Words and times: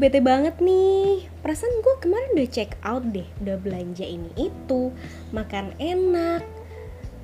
bete 0.00 0.24
banget 0.24 0.56
nih. 0.64 1.28
Perasaan 1.44 1.84
gue 1.84 1.94
kemarin 2.00 2.32
udah 2.32 2.48
check 2.48 2.72
out 2.80 3.04
deh, 3.12 3.28
udah 3.44 3.60
belanja 3.60 4.08
ini 4.08 4.32
itu, 4.40 4.88
makan 5.36 5.76
enak, 5.76 6.40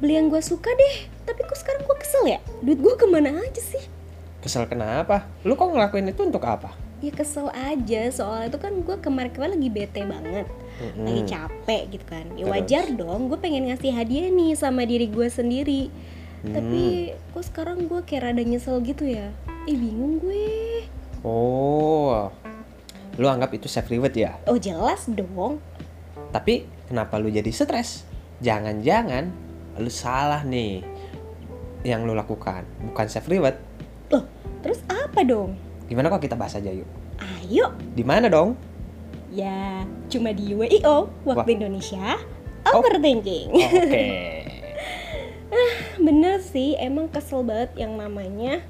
beli 0.04 0.20
yang 0.20 0.28
gue 0.28 0.44
suka 0.44 0.68
deh. 0.68 1.08
Tapi 1.24 1.40
kok 1.48 1.56
sekarang 1.56 1.88
gue 1.88 1.96
kesel 1.96 2.24
ya? 2.28 2.38
Duit 2.60 2.76
gue 2.76 2.94
ke 3.00 3.08
mana 3.08 3.40
aja 3.40 3.62
sih? 3.64 3.80
Kesel 4.44 4.68
kenapa? 4.68 5.24
Lu 5.48 5.56
kok 5.56 5.72
ngelakuin 5.72 6.12
itu 6.12 6.20
untuk 6.28 6.44
apa? 6.44 6.76
Ya 7.00 7.12
kesel 7.12 7.48
aja, 7.52 8.12
soalnya 8.12 8.52
itu 8.52 8.58
kan 8.60 8.72
gue 8.84 8.96
kemarin-kemarin 9.00 9.56
lagi 9.56 9.70
bete 9.72 10.00
banget, 10.04 10.46
Mm-mm. 10.80 11.04
lagi 11.04 11.22
capek 11.28 11.82
gitu 11.96 12.04
kan. 12.08 12.24
Ya 12.36 12.44
Terus? 12.44 12.52
wajar 12.52 12.84
dong, 12.92 13.32
gue 13.32 13.38
pengen 13.40 13.72
ngasih 13.72 13.92
hadiah 13.92 14.28
nih 14.28 14.52
sama 14.52 14.84
diri 14.84 15.08
gue 15.08 15.28
sendiri. 15.28 15.88
Hmm. 16.44 16.52
Tapi 16.56 17.12
kok 17.36 17.44
sekarang 17.48 17.88
gue 17.88 18.00
kayak 18.04 18.32
rada 18.32 18.44
nyesel 18.44 18.80
gitu 18.84 19.08
ya? 19.08 19.32
Ih 19.64 19.76
bingung 19.76 20.20
gue. 20.20 20.84
Oh, 21.20 22.32
lu 23.16 23.26
anggap 23.28 23.52
itu 23.56 23.66
self 23.68 23.88
reward 23.88 24.12
ya? 24.12 24.36
Oh 24.48 24.60
jelas 24.60 25.08
dong. 25.08 25.60
Tapi 26.32 26.68
kenapa 26.88 27.16
lu 27.16 27.32
jadi 27.32 27.48
stres? 27.48 28.04
Jangan-jangan 28.44 29.32
lu 29.80 29.88
salah 29.88 30.44
nih 30.44 30.84
yang 31.84 32.04
lu 32.04 32.12
lakukan, 32.12 32.64
bukan 32.92 33.06
self 33.08 33.28
reward. 33.28 33.56
Loh, 34.12 34.24
terus 34.60 34.80
apa 34.88 35.24
dong? 35.24 35.56
Gimana 35.88 36.12
kok 36.12 36.20
kita 36.24 36.36
bahas 36.36 36.58
aja 36.58 36.68
yuk? 36.68 36.88
Ayo, 37.16 37.72
Di 37.96 38.04
mana 38.04 38.28
dong? 38.28 38.56
ya 39.36 39.84
cuma 40.08 40.32
di 40.32 40.56
WIO 40.56 41.12
waktu 41.28 41.50
Wah. 41.52 41.56
Indonesia. 41.60 42.16
Oh. 42.72 42.80
Overthinking. 42.80 43.52
Oke. 43.84 44.06
Bener 46.00 46.40
sih, 46.42 46.74
emang 46.80 47.12
kesel 47.12 47.44
banget 47.44 47.70
yang 47.78 47.94
namanya 48.00 48.64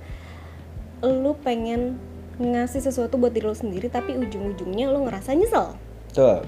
lu 1.00 1.36
pengen 1.40 1.96
ngasih 2.36 2.80
sesuatu 2.80 3.16
buat 3.16 3.30
diri 3.30 3.44
lu 3.44 3.52
sendiri 3.52 3.86
tapi 3.86 4.12
ujung-ujungnya 4.14 4.88
lu 4.88 5.04
ngerasa 5.04 5.32
nyesel. 5.32 5.72
Tuh, 6.10 6.44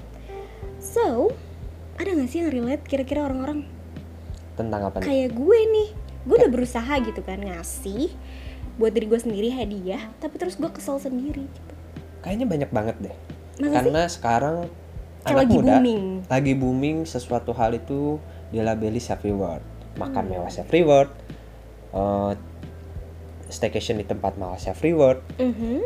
So, 0.77 1.33
ada 1.95 2.09
gak 2.09 2.29
sih 2.29 2.39
yang 2.39 2.49
relate 2.49 2.83
kira-kira 2.83 3.21
orang-orang 3.21 3.67
tentang 4.55 4.81
apa 4.85 4.99
nih? 4.99 5.05
kayak 5.05 5.29
gue 5.33 5.59
nih? 5.65 5.89
Gue 6.23 6.35
udah 6.37 6.49
berusaha 6.49 6.93
gitu 6.99 7.19
kan 7.19 7.39
ngasih 7.39 8.11
buat 8.75 8.91
diri 8.91 9.05
gue 9.05 9.19
sendiri 9.19 9.49
hadiah, 9.49 9.99
tapi 10.17 10.35
terus 10.35 10.55
gue 10.55 10.69
kesel 10.69 10.95
sendiri. 10.97 11.43
Gitu. 11.43 11.73
Kayaknya 12.21 12.47
banyak 12.47 12.69
banget 12.69 12.95
deh. 13.01 13.15
Masa 13.57 13.67
sih? 13.67 13.75
Karena 13.75 14.01
sekarang 14.05 14.55
Kayak 15.19 15.27
anak 15.27 15.35
lagi 15.37 15.53
muda 15.53 15.67
booming. 15.73 16.03
lagi 16.25 16.53
booming 16.55 16.97
sesuatu 17.03 17.51
hal 17.51 17.71
itu 17.73 18.19
dilabeli 18.49 18.99
self 18.99 19.19
reward. 19.21 19.59
Makan 19.95 20.23
Hmm. 20.23 20.31
mewah 20.33 20.47
self 20.49 20.69
reward. 20.69 21.11
eh, 21.89 22.31
staycation 23.49 23.97
di 23.97 24.05
tempat 24.05 24.37
mewah 24.37 24.57
self 24.57 24.81
reward. 24.81 25.19
Mhm. 25.37 25.81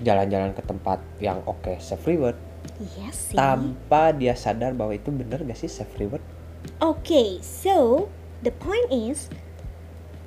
Jalan-jalan 0.00 0.52
ke 0.52 0.62
tempat 0.62 1.00
yang 1.18 1.40
oke 1.44 1.80
self 1.80 2.04
reward. 2.04 2.36
Iya 2.80 3.08
sih. 3.12 3.36
Tanpa 3.36 4.12
dia 4.12 4.32
sadar 4.32 4.72
bahwa 4.72 4.92
itu 4.92 5.08
bener 5.08 5.40
gak 5.44 5.56
sih 5.56 5.68
self 5.68 5.90
reward? 5.96 6.20
Oke, 6.80 7.44
so 7.44 8.08
the 8.40 8.48
point 8.50 8.88
is 8.88 9.28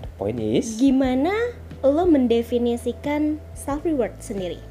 The 0.02 0.09
point 0.17 0.38
is 0.38 0.77
gimana 0.77 1.33
lo 1.81 2.05
mendefinisikan 2.05 3.42
self 3.53 3.86
reward 3.86 4.17
sendiri? 4.21 4.61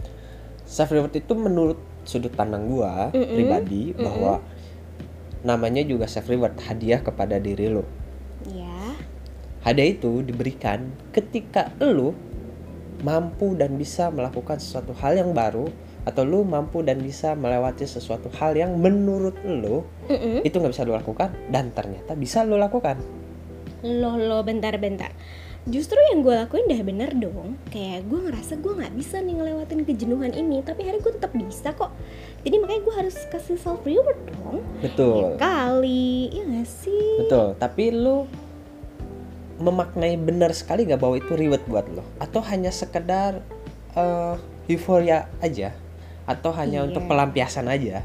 self 0.66 0.90
reward 0.90 1.14
itu 1.14 1.30
menurut 1.38 1.78
sudut 2.02 2.34
pandang 2.34 2.66
gua 2.66 3.10
Mm-mm. 3.14 3.34
pribadi 3.34 3.94
bahwa 3.94 4.42
namanya 5.42 5.82
juga 5.86 6.10
self 6.10 6.26
reward 6.26 6.58
hadiah 6.58 6.98
kepada 6.98 7.38
diri 7.38 7.70
lo. 7.70 7.86
Ya. 9.66 9.74
Hadiah 9.74 9.98
itu 9.98 10.22
diberikan 10.22 10.94
ketika 11.10 11.74
lo 11.82 12.14
mampu 13.02 13.58
dan 13.58 13.74
bisa 13.74 14.14
melakukan 14.14 14.62
sesuatu 14.62 14.94
hal 15.02 15.18
yang 15.18 15.34
baru 15.34 15.66
atau 16.06 16.22
lu 16.22 16.46
mampu 16.46 16.86
dan 16.86 17.02
bisa 17.02 17.34
melewati 17.34 17.82
sesuatu 17.82 18.30
hal 18.38 18.54
yang 18.54 18.78
menurut 18.78 19.34
lo 19.42 19.82
Mm-mm. 20.06 20.46
itu 20.46 20.54
nggak 20.54 20.70
bisa 20.70 20.86
lo 20.86 20.94
lakukan 20.94 21.34
dan 21.50 21.74
ternyata 21.74 22.14
bisa 22.14 22.46
lo 22.46 22.54
lakukan. 22.54 23.02
Lo 23.82 24.14
lo 24.14 24.46
bentar-bentar. 24.46 25.10
Justru 25.66 25.98
yang 26.14 26.22
gue 26.22 26.30
lakuin 26.30 26.70
udah 26.70 26.82
bener 26.86 27.10
dong. 27.18 27.58
Kayak 27.74 28.06
gue 28.06 28.22
ngerasa 28.22 28.62
gue 28.62 28.70
nggak 28.70 28.94
bisa 28.94 29.18
nih 29.18 29.34
ngelewatin 29.34 29.82
kejenuhan 29.82 30.30
ini, 30.30 30.62
tapi 30.62 30.86
hari 30.86 31.02
gue 31.02 31.10
tetap 31.10 31.34
bisa 31.34 31.74
kok. 31.74 31.90
Jadi 32.46 32.62
makanya 32.62 32.82
gue 32.86 32.94
harus 32.94 33.16
kasih 33.26 33.58
self 33.58 33.82
reward 33.82 34.14
dong. 34.30 34.62
Ya 34.78 34.86
Betul. 34.86 35.34
kali, 35.42 36.30
ya 36.30 36.46
gak 36.46 36.70
sih? 36.70 37.26
Betul, 37.26 37.58
tapi 37.58 37.90
lu 37.90 38.30
memaknai 39.56 40.16
benar 40.16 40.52
sekali 40.52 40.84
gak 40.84 40.98
bahwa 40.98 41.16
itu 41.16 41.32
reward 41.32 41.64
buat 41.64 41.86
lo 41.88 42.04
atau 42.18 42.40
hanya 42.42 42.68
sekedar 42.68 43.40
eh, 43.92 44.34
euforia 44.66 45.28
aja 45.38 45.72
atau 46.24 46.50
hanya 46.52 46.80
Iya. 46.80 46.86
untuk 46.86 47.02
pelampiasan 47.04 47.66
aja 47.66 48.02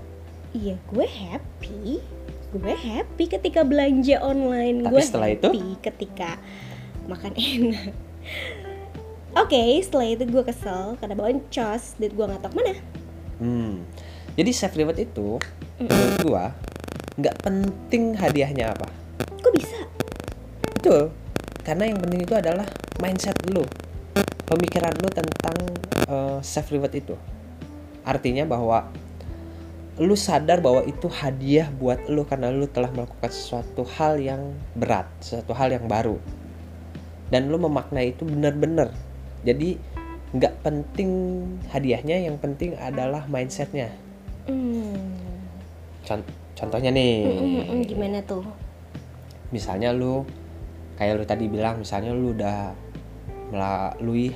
Iya, 0.52 0.76
gue 0.86 1.08
happy. 1.08 2.04
Gue 2.52 2.76
happy 2.76 3.24
ketika 3.26 3.64
belanja 3.64 4.20
online. 4.20 4.84
Tapi 4.84 4.92
gue 4.92 5.00
setelah 5.02 5.32
itu? 5.32 5.48
happy 5.48 5.80
ketika 5.80 6.36
makan 7.08 7.32
enak. 7.34 7.96
Oke, 9.34 9.80
setelah 9.80 10.12
itu 10.12 10.28
gue 10.28 10.44
kesel 10.44 11.00
karena 11.00 11.16
boncos, 11.16 11.96
duit 11.96 12.12
gue 12.12 12.26
nggak 12.26 12.44
tahu 12.44 12.54
mana. 12.54 12.76
hmm. 13.40 13.74
jadi 14.36 14.52
self 14.52 14.76
reward 14.76 15.00
itu 15.00 15.40
menurut 15.80 16.16
gua 16.22 16.46
nggak 17.16 17.36
penting 17.42 18.12
hadiahnya 18.14 18.72
apa 18.72 18.88
Kok 19.40 19.52
bisa? 19.52 19.80
betul 20.76 21.16
karena 21.62 21.90
yang 21.90 22.00
penting 22.02 22.22
itu 22.26 22.36
adalah 22.38 22.68
mindset 23.02 23.38
lu. 23.50 23.66
Pemikiran 24.48 24.92
lu 25.00 25.10
tentang 25.10 25.58
eh, 26.10 26.40
self 26.44 26.68
reward 26.74 26.94
itu. 26.94 27.16
Artinya 28.04 28.44
bahwa 28.44 28.90
lu 30.02 30.18
sadar 30.18 30.60
bahwa 30.60 30.82
itu 30.84 31.06
hadiah 31.08 31.70
buat 31.70 32.10
lu 32.10 32.26
karena 32.26 32.50
lu 32.50 32.66
telah 32.66 32.90
melakukan 32.90 33.30
sesuatu 33.30 33.86
hal 33.86 34.18
yang 34.18 34.58
berat 34.74 35.06
sesuatu 35.22 35.54
hal 35.56 35.72
yang 35.72 35.86
baru. 35.86 36.18
Dan 37.32 37.48
lu 37.48 37.62
memaknai 37.62 38.12
itu 38.12 38.28
benar-benar. 38.28 38.92
Jadi 39.48 39.80
nggak 40.32 40.64
penting 40.64 41.10
hadiahnya 41.72 42.28
yang 42.28 42.36
penting 42.42 42.76
adalah 42.76 43.24
mindsetnya. 43.32 43.94
Hmm. 44.50 45.16
Con- 46.04 46.28
contohnya 46.58 46.92
nih. 46.92 47.30
Mm, 47.30 47.40
mm, 47.40 47.64
mm, 47.72 47.82
gimana 47.88 48.20
tuh? 48.26 48.44
misalnya 49.52 49.92
lu 49.92 50.24
kayak 50.96 51.22
lu 51.22 51.26
tadi 51.28 51.46
bilang 51.48 51.82
misalnya 51.82 52.12
lu 52.16 52.34
udah 52.36 52.74
melalui 53.52 54.32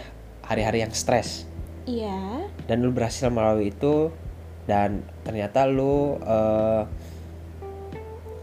hari-hari 0.45 0.83
yang 0.85 0.93
stres. 0.93 1.49
Iya. 1.85 2.49
dan 2.65 2.81
lu 2.81 2.89
berhasil 2.89 3.29
melalui 3.29 3.69
itu 3.69 4.09
dan 4.65 5.05
ternyata 5.21 5.69
lu 5.69 6.17
eh 6.17 6.81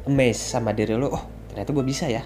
amazed 0.07 0.47
sama 0.47 0.71
diri 0.71 0.95
lu 0.95 1.11
oh 1.11 1.25
ternyata 1.51 1.71
gue 1.75 1.85
bisa 1.87 2.07
ya. 2.07 2.23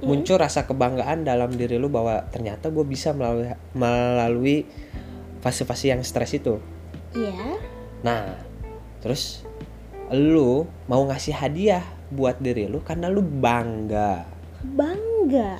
Muncul 0.00 0.40
rasa 0.40 0.64
kebanggaan 0.64 1.28
dalam 1.28 1.52
diri 1.52 1.76
lu 1.76 1.92
bahwa 1.92 2.24
ternyata 2.32 2.72
gue 2.72 2.84
bisa 2.84 3.12
melalui 3.16 3.52
melalui 3.76 4.56
fase-fase 5.40 5.92
yang 5.92 6.04
stres 6.04 6.36
itu. 6.36 6.60
Iya. 7.10 7.58
nah 8.00 8.38
terus 9.02 9.42
lu 10.12 10.66
mau 10.86 11.02
ngasih 11.06 11.34
hadiah 11.34 11.82
buat 12.10 12.38
diri 12.42 12.66
lu 12.66 12.82
karena 12.82 13.06
lu 13.06 13.22
bangga 13.22 14.26
Bangga. 14.60 15.56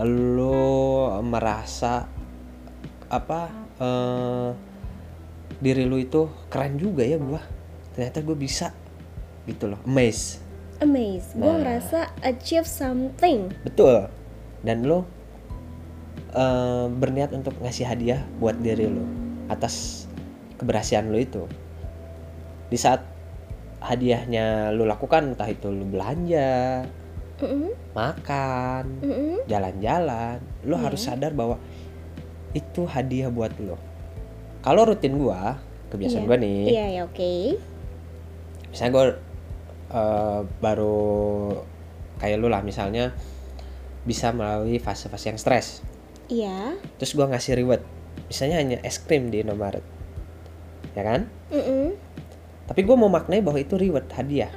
lu 0.00 1.06
merasa 1.26 2.06
apa 3.10 3.50
eh, 3.78 4.50
diri 5.58 5.82
lu 5.86 5.98
itu 5.98 6.30
keren 6.46 6.78
juga 6.78 7.02
ya 7.02 7.18
gua 7.18 7.42
ternyata 7.90 8.22
gue 8.22 8.36
bisa 8.38 8.70
gitu 9.44 9.66
loh 9.66 9.80
amazed 9.82 10.38
Amazed. 10.80 11.36
Gue 11.36 11.44
Nah. 11.44 11.60
ngerasa 11.60 12.08
achieve 12.24 12.64
something. 12.64 13.52
betul 13.66 14.08
dan 14.64 14.86
lu 14.86 15.04
eh, 16.32 16.86
berniat 16.88 17.34
untuk 17.36 17.58
ngasih 17.60 17.84
hadiah 17.84 18.22
buat 18.38 18.56
diri 18.62 18.86
lu 18.88 19.04
atas 19.50 20.06
keberhasilan 20.56 21.10
lu 21.10 21.18
itu 21.20 21.42
di 22.70 22.78
saat 22.78 23.02
hadiahnya 23.82 24.70
lu 24.72 24.86
lakukan 24.86 25.34
entah 25.34 25.50
itu 25.50 25.68
lu 25.68 25.82
belanja 25.88 26.84
Mm-mm, 27.40 27.72
makan 27.92 28.84
mm-mm. 29.00 29.36
jalan-jalan 29.48 30.38
lu 30.62 30.76
Iya. 30.76 30.82
harus 30.84 31.00
sadar 31.00 31.32
bahwa 31.32 31.56
itu 32.52 32.84
hadiah 32.84 33.28
buat 33.28 33.52
lo 33.58 33.80
kalau 34.60 34.84
rutin 34.84 35.16
gua 35.16 35.56
kebiasaan 35.88 36.22
Iya. 36.22 36.28
gua 36.28 36.36
nih 36.36 36.60
Iya 36.68 36.84
ya 36.90 37.02
oke. 37.04 37.32
misalnya 38.68 38.92
gua 38.92 39.04
eh, 39.90 40.40
baru 40.60 40.98
kayak 42.18 42.36
lu 42.36 42.46
lah 42.46 42.60
misalnya 42.60 43.10
bisa 44.02 44.30
melalui 44.30 44.76
fase-fase 44.76 45.32
yang 45.32 45.40
stres 45.40 45.80
Iya. 46.28 46.76
terus 46.96 47.12
gua 47.12 47.26
ngasih 47.26 47.56
reward 47.56 47.82
misalnya 48.28 48.60
hanya 48.60 48.76
es 48.84 49.00
krim 49.00 49.28
di 49.28 49.40
Indomaret 49.40 49.82
ya 50.92 51.02
kan 51.02 51.26
Mm-mm. 51.48 51.96
tapi 52.66 52.84
gua 52.84 52.94
mau 52.94 53.08
maknai 53.08 53.40
bahwa 53.40 53.56
itu 53.56 53.74
reward 53.74 54.06
hadiah 54.12 54.50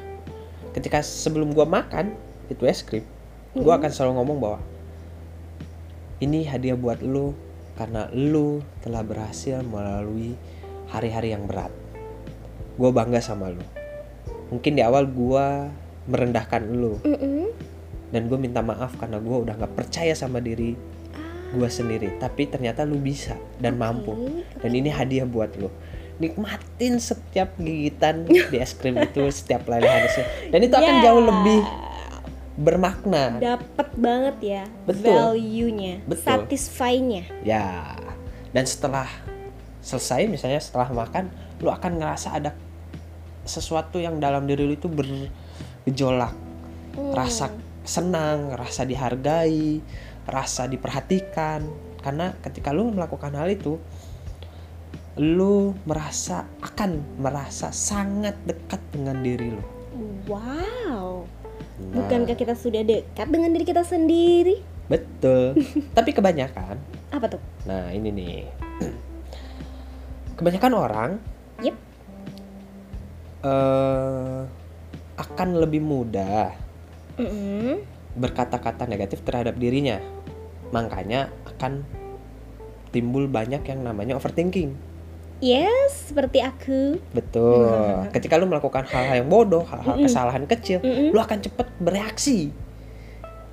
ketika 0.73 0.99
sebelum 0.99 1.53
gua 1.53 1.65
makan 1.65 2.13
itu 2.51 2.63
es 2.67 2.83
krim 2.83 3.05
gua 3.53 3.77
akan 3.77 3.91
selalu 3.93 4.11
ngomong 4.19 4.37
bahwa 4.41 4.59
ini 6.19 6.47
hadiah 6.47 6.79
buat 6.79 7.03
lu 7.03 7.35
karena 7.75 8.07
lu 8.13 8.63
telah 8.79 9.01
berhasil 9.03 9.59
melalui 9.65 10.37
hari-hari 10.87 11.33
yang 11.33 11.49
berat. 11.49 11.73
Gue 12.77 12.89
bangga 12.93 13.19
sama 13.19 13.49
lu. 13.51 13.61
Mungkin 14.53 14.77
di 14.77 14.81
awal 14.85 15.09
gue 15.09 15.45
merendahkan 16.07 16.63
lu. 16.69 16.97
Mm-mm. 17.03 17.49
dan 18.13 18.29
gue 18.29 18.37
minta 18.37 18.61
maaf 18.61 18.93
karena 19.01 19.17
gue 19.17 19.37
udah 19.41 19.57
nggak 19.57 19.73
percaya 19.73 20.13
sama 20.13 20.37
diri 20.37 20.77
gue 21.49 21.69
sendiri. 21.69 22.13
Tapi 22.21 22.45
ternyata 22.45 22.85
lu 22.85 23.01
bisa 23.01 23.33
dan 23.57 23.73
mampu. 23.75 24.13
Oke, 24.13 24.61
dan 24.61 24.69
ini 24.69 24.93
hadiah 24.93 25.25
buat 25.25 25.49
lu. 25.57 25.73
Nikmatin 26.21 27.01
setiap 27.01 27.57
gigitan 27.57 28.29
di 28.29 28.57
es 28.61 28.77
krim 28.77 29.01
itu 29.01 29.33
setiap 29.33 29.65
lelehan 29.65 30.05
dan 30.53 30.59
itu 30.61 30.75
akan 30.77 30.95
Ya. 31.01 31.09
jauh 31.09 31.23
lebih 31.25 31.61
bermakna 32.53 33.41
dapet 33.41 33.89
banget 33.97 34.37
ya 34.39 34.63
Betul. 34.85 35.09
value-nya, 35.09 36.05
Betul. 36.05 36.21
satisfy-nya. 36.21 37.23
ya 37.41 37.97
dan 38.53 38.65
setelah 38.65 39.09
selesai 39.81 40.29
misalnya 40.29 40.61
setelah 40.61 40.93
makan 40.93 41.33
lu 41.59 41.67
akan 41.67 41.97
ngerasa 41.97 42.37
ada 42.37 42.53
sesuatu 43.43 43.97
yang 43.97 44.21
dalam 44.21 44.45
diri 44.45 44.63
lu 44.63 44.73
itu 44.73 44.87
bergejolak 44.87 46.33
Hmm. 46.93 47.09
rasa 47.09 47.49
senang 47.81 48.53
rasa 48.53 48.85
dihargai 48.85 49.81
rasa 50.29 50.69
diperhatikan 50.69 51.65
karena 51.99 52.37
ketika 52.39 52.69
lu 52.69 52.93
melakukan 52.93 53.33
hal 53.33 53.49
itu 53.49 53.81
lu 55.17 55.73
merasa 55.85 56.45
akan 56.61 57.17
merasa 57.17 57.73
sangat 57.73 58.37
dekat 58.45 58.77
dengan 58.93 59.17
diri 59.21 59.57
lu 59.57 59.63
Wow. 60.29 61.25
Nah, 61.73 61.95
Bukankah 61.97 62.37
kita 62.37 62.53
sudah 62.53 62.81
dekat 62.81 63.27
dengan 63.27 63.49
diri 63.49 63.65
kita 63.65 63.81
sendiri? 63.81 64.61
betul 64.83 65.55
tapi 65.97 66.11
kebanyakan 66.11 66.75
Apa 67.09 67.25
tuh? 67.31 67.41
Nah 67.63 67.89
ini 67.89 68.11
nih 68.11 68.37
Kebanyakan 70.35 70.73
orang 70.75 71.11
Yep. 71.63 71.75
eh, 73.41 74.41
Akan 75.15 75.49
lebih 75.55 75.79
mudah 75.79 76.51
Mm-mm. 77.15 77.81
berkata-kata 78.13 78.85
negatif 78.85 79.21
terhadap 79.21 79.57
dirinya 79.57 79.97
Makanya 80.69 81.29
akan 81.47 81.85
timbul 82.89 83.25
banyak 83.25 83.65
yang 83.65 83.81
namanya 83.81 84.13
overthinking 84.13 84.73
Yes, 85.39 86.11
seperti 86.11 86.39
aku. 86.39 87.01
Betul 87.11 87.67
Ketika 88.15 88.35
lu 88.35 88.45
melakukan 88.45 88.85
hal-hal 88.85 89.21
yang 89.21 89.27
bodoh 89.27 89.63
Hal-hal 89.63 89.95
Mm-mm. 89.95 90.05
kesalahan 90.05 90.43
kecil 90.45 90.79
Mm-mm. 90.79 91.09
Lu 91.09 91.19
akan 91.19 91.39
cepet 91.39 91.67
bereaksi 91.77 92.51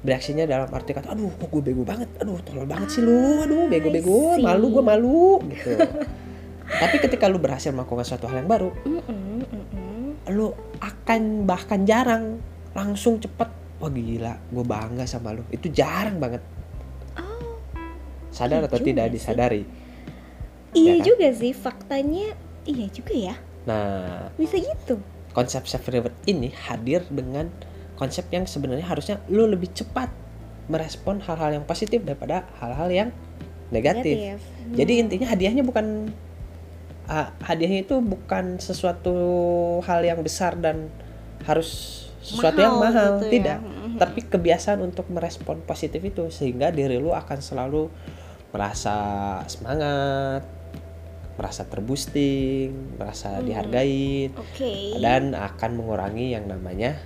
Bereaksinya 0.01 0.45
dalam 0.45 0.69
arti 0.69 0.93
kata 0.93 1.11
Aduh 1.11 1.29
kok 1.31 1.49
gue 1.49 1.63
bego 1.63 1.83
banget 1.83 2.07
Aduh 2.19 2.39
tolol 2.41 2.65
banget 2.65 2.89
sih 2.89 3.01
lu 3.01 3.43
Aduh 3.43 3.67
bego-bego. 3.67 4.39
Malu 4.39 4.67
gue 4.71 4.85
malu 4.85 5.23
gitu 5.49 5.77
Tapi 6.83 6.97
ketika 6.99 7.27
lu 7.27 7.37
berhasil 7.37 7.71
melakukan 7.71 8.05
suatu 8.05 8.25
hal 8.27 8.41
yang 8.41 8.51
baru 8.51 8.71
mm-mm. 8.81 10.31
lu 10.31 10.55
akan 10.79 11.43
bahkan 11.43 11.83
jarang 11.83 12.39
langsung 12.71 13.19
cepet 13.19 13.51
wah 13.77 13.91
gila 13.91 14.39
gue 14.47 14.63
bangga 14.63 15.03
sama 15.03 15.35
lu 15.35 15.43
itu 15.49 15.67
jarang 15.67 16.23
banget 16.23 16.39
Oh, 17.19 17.59
sadar 18.31 18.63
Iya 18.63 18.71
atau 18.71 18.79
juga 18.79 18.87
tidak 18.87 19.07
sih. 19.11 19.19
Iya 20.73 20.93
Ya 20.93 20.97
kan? 20.97 21.07
juga 21.07 21.29
sih 21.33 21.53
faktanya. 21.53 22.27
Iya 22.63 22.87
juga 22.89 23.15
ya. 23.15 23.35
nah 23.61 24.33
Bisa 24.35 24.57
gitu. 24.57 25.01
konsep 25.31 25.65
self 25.65 25.85
reward 25.87 26.17
ini 26.25 26.49
hadir 26.51 27.05
dengan 27.07 27.53
konsep 27.95 28.25
yang 28.29 28.45
sebenarnya 28.45 28.85
harusnya 28.85 29.17
lu 29.27 29.45
lebih 29.45 29.69
cepat 29.71 30.09
merespon 30.67 31.21
hal-hal 31.21 31.53
yang 31.53 31.65
positif 31.65 32.01
daripada 32.01 32.49
hal-hal 32.57 32.89
yang 32.89 33.09
negatif, 33.69 34.39
Hmm. 34.41 34.75
jadi 34.75 34.93
intinya 34.99 35.27
hadiahnya 35.29 35.63
bukan 35.63 36.11
ah, 37.07 37.31
hadiahnya 37.41 37.85
itu 37.85 37.99
bukan 37.99 38.59
sesuatu 38.59 39.15
hal 39.81 40.01
yang 40.01 40.23
besar 40.23 40.55
dan 40.55 40.91
harus 41.45 42.03
sesuatu 42.21 42.59
yang 42.59 42.77
mahal 42.77 43.19
gitu 43.19 43.27
ya. 43.27 43.31
tidak 43.31 43.59
Mhm. 43.61 43.97
tapi 43.97 44.21
kebiasaan 44.23 44.79
untuk 44.81 45.07
merespon 45.07 45.59
positif 45.61 46.01
itu 46.01 46.29
sehingga 46.29 46.69
diri 46.69 46.97
lu 46.97 47.11
akan 47.11 47.39
selalu 47.39 47.91
merasa 48.51 48.95
semangat 49.47 50.43
merasa 51.41 51.65
terboosting 51.65 53.01
merasa 53.01 53.41
Hmm. 53.41 53.49
dihargain 53.49 54.29
Oke. 54.37 55.01
dan 55.01 55.33
akan 55.33 55.71
mengurangi 55.81 56.37
yang 56.37 56.45
namanya 56.45 57.01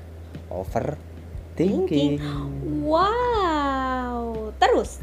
overthinking 0.50 2.18
Wow. 2.82 4.50
Terus 4.58 4.98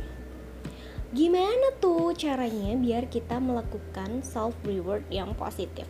gimana 1.12 1.76
tuh 1.80 2.12
caranya 2.16 2.76
biar 2.76 3.08
kita 3.08 3.40
melakukan 3.40 4.20
self 4.20 4.56
reward 4.68 5.08
yang 5.08 5.32
positif? 5.40 5.88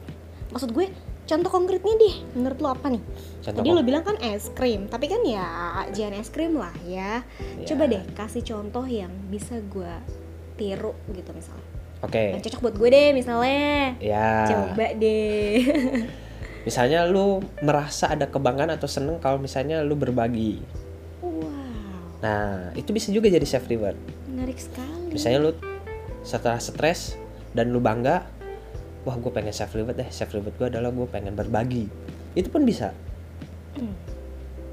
Maksud 0.54 0.70
gue 0.72 0.94
contoh 1.26 1.50
konkretnya 1.50 1.94
deh. 1.98 2.16
Menurut 2.38 2.60
lo 2.62 2.70
apa 2.78 2.94
nih? 2.94 3.04
contoh 3.42 3.62
Tadi 3.64 3.70
lo 3.74 3.82
bilang 3.82 4.04
kan 4.06 4.18
es 4.22 4.52
krim, 4.54 4.86
tapi 4.86 5.10
kan 5.10 5.22
ya 5.26 5.46
jangan 5.96 6.22
es 6.22 6.30
krim 6.30 6.56
lah 6.56 6.74
ya. 6.86 7.26
Ya. 7.58 7.66
Coba 7.68 7.90
deh 7.90 8.04
kasih 8.14 8.44
contoh 8.46 8.86
yang 8.86 9.12
bisa 9.34 9.58
gue 9.66 9.94
tiru 10.56 10.94
gitu 11.12 11.32
misalnya. 11.34 11.81
Oke 12.02 12.24
Yang 12.34 12.44
cocok 12.46 12.62
buat 12.62 12.76
gue 12.76 12.90
deh 12.90 13.08
misalnya. 13.12 13.94
ya 13.98 14.46
Coba 14.48 14.86
deh. 14.94 15.58
misalnya 16.68 17.06
lu 17.06 17.42
merasa 17.60 18.06
ada 18.08 18.26
kebanggaan 18.26 18.70
atau 18.70 18.86
seneng 18.86 19.18
kalau 19.18 19.38
misalnya 19.38 19.82
lu 19.82 19.94
berbagi 19.94 20.62
wow, 21.20 21.42
nah 22.20 22.70
itu 22.74 22.90
bisa 22.92 23.10
juga 23.10 23.28
jadi 23.28 23.42
self 23.42 23.66
reward 23.66 23.98
menarik 24.28 24.58
sekali. 24.58 25.10
misalnya 25.10 25.42
lu 25.42 25.52
setelah 26.22 26.62
stres 26.62 27.18
dan 27.52 27.70
lu 27.70 27.82
bangga 27.82 28.30
wah 29.02 29.18
gue 29.18 29.32
pengen 29.32 29.50
self 29.50 29.74
reward 29.74 29.98
deh 29.98 30.06
self 30.08 30.30
reward 30.32 30.54
gue 30.54 30.68
adalah 30.70 30.90
gue 30.90 31.08
pengen 31.08 31.34
berbagi 31.34 31.90
itu 32.34 32.48
pun 32.48 32.62
bisa 32.62 32.94
Hmm. 33.72 33.96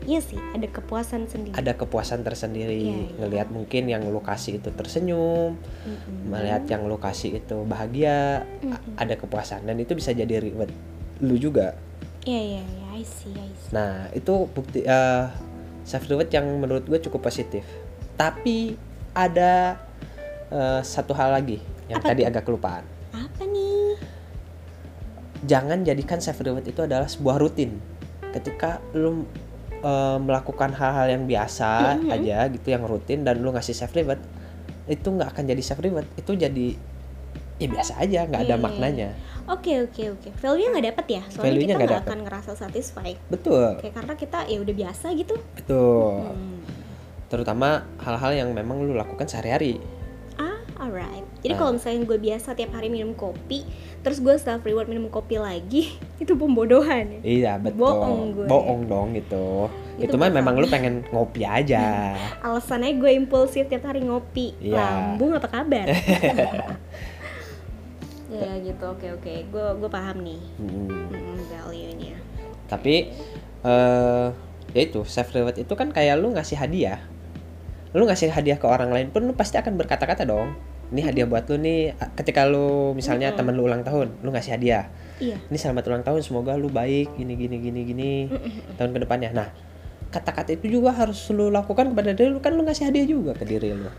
Iya 0.09 0.25
sih, 0.25 0.41
ada 0.41 0.65
kepuasan 0.65 1.29
sendiri. 1.29 1.53
ada 1.53 1.73
kepuasan 1.75 2.25
tersendiri 2.25 2.81
Iya, 2.81 2.97
iya. 2.99 3.09
ngelihat 3.19 3.49
mungkin 3.51 3.83
yang 3.85 4.01
lu 4.05 4.19
kasih 4.19 4.57
itu 4.57 4.73
tersenyum 4.73 5.61
Mm-mm. 5.85 6.33
melihat 6.33 6.65
yang 6.67 6.89
lu 6.89 6.97
kasih 6.97 7.37
itu 7.37 7.57
bahagia 7.63 8.49
Mm-mm. 8.59 8.97
ada 8.97 9.13
kepuasan 9.15 9.63
dan 9.63 9.77
itu 9.77 9.93
bisa 9.93 10.11
jadi 10.11 10.41
reward 10.41 10.73
lu 11.21 11.37
juga 11.37 11.77
Iya 12.25 12.41
iya 12.41 12.63
iya, 12.65 12.87
I 12.91 13.05
see 13.05 13.31
I 13.31 13.53
see. 13.53 13.69
nah 13.69 14.09
itu 14.11 14.33
bukti 14.49 14.81
eh 14.81 15.25
self 15.85 16.05
reward 16.07 16.29
yang 16.31 16.57
menurut 16.57 16.83
gue 16.83 17.01
cukup 17.03 17.21
positif 17.23 17.69
tapi 18.15 18.81
ada 19.13 19.77
eh, 20.49 20.81
satu 20.81 21.13
hal 21.13 21.33
lagi 21.35 21.61
yang 21.87 22.01
Apa 22.01 22.13
tadi 22.13 22.25
agak 22.25 22.45
kelupaan 22.45 22.85
Apa 23.11 23.45
nih? 23.45 23.93
jangan 25.45 25.85
jadikan 25.85 26.17
self 26.19 26.41
reward 26.41 26.65
itu 26.65 26.81
adalah 26.81 27.07
sebuah 27.07 27.37
rutin. 27.37 27.77
Ketika 28.29 28.81
lu 28.91 29.25
eh, 29.79 30.19
melakukan 30.19 30.71
hal-hal 30.73 31.07
yang 31.09 31.25
biasa 31.25 31.97
Mhm. 31.97 32.11
aja 32.11 32.39
gitu 32.49 32.69
yang 32.69 32.83
rutin 32.83 33.23
dan 33.23 33.39
lu 33.39 33.51
ngasih 33.51 33.73
self 33.73 33.93
reward 33.93 34.19
itu 34.87 35.05
nggak 35.05 35.33
akan 35.33 35.45
jadi 35.47 35.63
self 35.63 35.79
reward 35.79 36.09
itu 36.15 36.33
jadi 36.33 36.69
ya 37.59 37.67
biasa 37.67 37.99
aja 37.99 38.25
nggak 38.25 38.43
ada 38.43 38.55
Iya, 38.55 38.63
maknanya 38.63 39.11
Oke 39.49 39.81
oke 39.81 40.13
oke. 40.13 40.29
Value 40.37 40.69
nggak 40.69 40.87
dapet 40.93 41.07
ya? 41.09 41.23
Soalnya 41.25 41.45
Value-nya 41.57 41.75
kita 41.75 41.85
nggak 41.89 42.03
akan 42.05 42.19
ngerasa 42.21 42.53
satisfied. 42.55 43.17
betul 43.27 43.81
Kayak 43.81 43.95
karena 43.97 44.15
kita 44.15 44.39
ya 44.45 44.59
udah 44.61 44.75
biasa 44.77 45.07
gitu. 45.17 45.35
betul 45.57 46.21
Hmm. 46.29 46.61
terutama 47.29 47.69
hal-hal 47.97 48.33
yang 48.35 48.49
memang 48.53 48.81
lu 48.81 48.93
lakukan 48.93 49.25
sehari-hari 49.25 49.81
alright. 50.79 51.27
Jadi 51.39 51.53
Nah. 51.53 51.59
kalau 51.59 51.73
misalnya 51.75 52.01
gue 52.05 52.19
biasa 52.21 52.49
tiap 52.53 52.71
hari 52.71 52.87
minum 52.87 53.13
kopi, 53.13 53.67
terus 53.99 54.19
gue 54.19 54.35
self 54.35 54.63
reward 54.63 54.87
minum 54.87 55.07
kopi 55.07 55.37
lagi, 55.37 55.95
itu 56.23 56.33
pembodohan. 56.33 57.11
ya? 57.13 57.21
iya 57.21 57.53
betul 57.57 57.83
Bohong 57.85 58.23
gue. 58.33 58.47
bohong 58.47 58.81
dong 58.85 59.09
gitu 59.13 59.67
itu, 59.97 60.07
Itu 60.07 60.15
mah 60.15 60.31
memang 60.31 60.55
lu 60.55 60.65
pengen 60.65 61.03
ngopi 61.09 61.43
aja 61.43 62.15
Alasannya 62.47 62.95
gue 62.95 63.11
impulsif 63.13 63.67
tiap 63.67 63.83
hari 63.85 64.01
ngopi. 64.01 64.55
Iya. 64.61 64.79
Lambung 64.79 65.35
apa 65.35 65.49
kabar? 65.49 65.87
ya 68.31 68.53
gitu. 68.61 68.85
Oke 68.87 69.09
oke. 69.11 69.35
Gue 69.49 69.65
gue 69.75 69.91
paham 69.91 70.21
nih 70.21 70.41
Mm. 70.59 70.87
hmm, 70.87 71.39
value-nya. 71.49 72.17
tapi 72.67 73.09
eh 73.59 74.27
ya 74.69 74.81
itu 74.83 75.01
self 75.03 75.33
reward 75.33 75.57
itu 75.57 75.73
kan 75.73 75.89
kayak 75.89 76.15
lu 76.15 76.31
ngasih 76.31 76.55
hadiah 76.55 77.01
lu 77.93 78.05
ngasih 78.05 78.29
hadiah 78.29 78.57
ke 78.57 78.67
orang 78.67 78.91
lain 78.91 79.09
pun 79.09 79.25
lu 79.25 79.33
pasti 79.33 79.57
akan 79.57 79.77
berkata-kata 79.77 80.25
dong 80.25 80.53
ini 80.89 81.05
hadiah 81.05 81.25
buat 81.25 81.45
lu 81.47 81.57
nih 81.57 81.93
ketika 82.17 82.45
lu 82.45 82.93
misalnya 82.93 83.33
Mm-mm. 83.33 83.39
temen 83.39 83.55
lu 83.57 83.65
ulang 83.65 83.85
tahun 83.85 84.13
lu 84.21 84.29
ngasih 84.31 84.57
hadiah 84.57 84.89
Iya. 85.19 85.35
ini 85.51 85.59
selamat 85.59 85.85
ulang 85.91 86.05
tahun 86.07 86.21
semoga 86.23 86.55
lu 86.55 86.71
baik 86.71 87.17
gini 87.17 87.35
gini 87.35 87.57
gini 87.59 87.81
gini 87.83 88.13
Mm-mm. 88.31 88.77
tahun 88.77 88.91
ke 88.93 88.99
depannya 89.03 89.31
nah 89.35 89.49
kata-kata 90.09 90.55
itu 90.55 90.81
juga 90.81 90.93
harus 90.93 91.21
lu 91.29 91.49
lakukan 91.49 91.93
kepada 91.93 92.13
diri 92.13 92.31
lu 92.31 92.41
kan 92.41 92.55
lu 92.55 92.65
ngasih 92.65 92.89
hadiah 92.89 93.05
juga 93.05 93.33
ke 93.35 93.45
diri 93.45 93.73
lu 93.73 93.91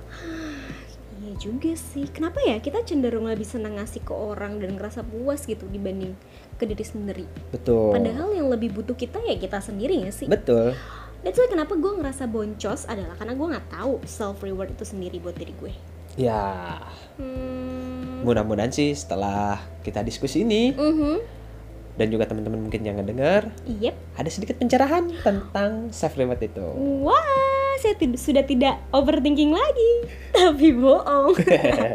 Iya 1.20 1.36
juga 1.36 1.76
sih. 1.76 2.08
Kenapa 2.08 2.40
ya 2.42 2.58
kita 2.58 2.80
cenderung 2.82 3.28
lebih 3.28 3.44
senang 3.44 3.76
ngasih 3.76 4.02
ke 4.02 4.12
orang 4.12 4.56
dan 4.58 4.80
ngerasa 4.80 5.04
puas 5.04 5.44
gitu 5.44 5.68
dibanding 5.68 6.16
ke 6.56 6.64
diri 6.64 6.82
sendiri. 6.82 7.26
betul 7.52 7.92
Padahal 7.92 8.32
yang 8.32 8.48
lebih 8.48 8.72
butuh 8.72 8.96
kita 8.96 9.20
ya 9.20 9.36
kita 9.36 9.60
sendiri 9.60 10.00
ya 10.00 10.12
sih. 10.12 10.32
betul 10.32 10.72
That's 11.20 11.36
why 11.36 11.48
kenapa 11.48 11.74
gue 11.74 11.92
ngerasa 11.94 12.26
boncos 12.26 12.86
adalah 12.86 13.14
karena 13.14 13.34
gue 13.34 13.48
nggak 13.50 13.68
tahu 13.70 14.00
self 14.04 14.40
reward 14.40 14.72
itu 14.72 14.84
sendiri 14.84 15.18
buat 15.18 15.34
diri 15.34 15.52
gue. 15.54 15.74
Ya, 16.16 16.80
Hmm. 17.16 18.24
mudah-mudahan 18.24 18.70
sih 18.70 18.92
setelah 18.92 19.56
kita 19.82 20.02
diskusi 20.02 20.42
ini 20.42 20.72
mhm. 20.72 21.20
dan 21.94 22.08
juga 22.08 22.24
teman-teman 22.26 22.60
mungkin 22.62 22.82
yang 22.82 22.96
ngedengar 22.96 23.52
Yep. 23.66 23.96
ada 24.16 24.30
sedikit 24.30 24.56
pencerahan 24.56 25.12
tentang 25.14 25.72
self 25.90 26.16
reward 26.16 26.40
itu. 26.42 26.64
Wah, 27.02 27.24
saya 27.78 27.96
tid- 27.96 28.16
sudah 28.16 28.42
tidak 28.42 28.80
overthinking 28.90 29.52
lagi. 29.52 29.92
Tapi 30.36 30.72
bohong. 30.74 31.36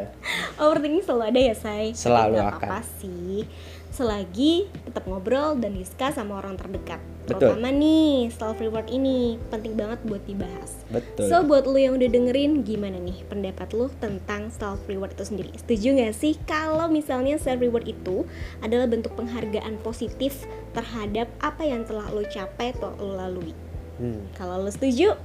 overthinking 0.62 1.02
selalu 1.02 1.24
ada 1.26 1.40
ya, 1.42 1.54
say. 1.54 1.84
Tapi 1.86 1.98
Selalu 1.98 2.36
akan. 2.36 2.48
apa-apa 2.54 2.78
sih. 2.98 3.44
Selagi 3.90 4.54
tetap 4.82 5.04
ngobrol 5.04 5.56
dan 5.56 5.72
discuss 5.72 6.14
sama 6.14 6.36
orang 6.36 6.54
terdekat. 6.54 7.00
Betul. 7.24 7.56
Terutama 7.56 7.72
nih, 7.72 8.28
self 8.36 8.60
reward 8.60 8.88
ini 8.92 9.40
penting 9.48 9.74
banget 9.74 9.96
buat 10.04 10.20
dibahas. 10.28 10.84
Betul. 10.92 11.26
So 11.32 11.40
buat 11.44 11.64
lu 11.64 11.80
yang 11.80 11.96
udah 11.96 12.08
dengerin 12.12 12.60
gimana 12.62 13.00
nih 13.00 13.24
pendapat 13.26 13.72
lu 13.72 13.88
tentang 13.96 14.52
self 14.52 14.84
reward 14.84 15.16
itu 15.16 15.24
sendiri? 15.24 15.50
Setuju 15.56 15.96
gak 16.04 16.14
sih 16.14 16.36
kalau 16.44 16.86
misalnya 16.92 17.40
self 17.40 17.64
reward 17.64 17.88
itu 17.88 18.28
adalah 18.60 18.84
bentuk 18.84 19.16
penghargaan 19.16 19.80
positif 19.80 20.44
terhadap 20.76 21.32
apa 21.40 21.64
yang 21.64 21.88
telah 21.88 22.12
lu 22.12 22.28
capai 22.28 22.76
atau 22.76 22.92
lu 23.00 23.16
lalui? 23.16 23.56
Hmm. 23.96 24.28
Kalau 24.36 24.60
lu 24.60 24.68
setuju, 24.68 25.16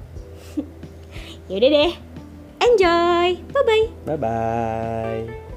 yaudah 1.52 1.70
deh. 1.70 1.94
Enjoy. 2.60 3.40
Bye 3.52 3.64
bye. 3.64 3.86
Bye 4.08 4.20
bye. 4.20 5.49